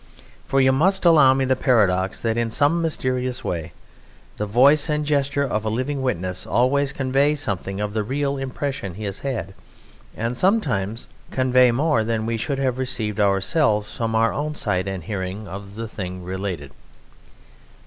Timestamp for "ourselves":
13.19-13.95